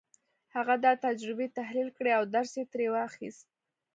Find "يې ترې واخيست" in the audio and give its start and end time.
2.59-3.45